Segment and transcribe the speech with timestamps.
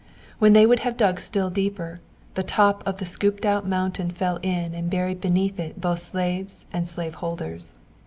[0.39, 2.01] When they would have dug still deeper,
[2.33, 6.65] the top of the scooped out mountain fell in and buried beneath it both slaves
[6.73, 7.75] and slave holders.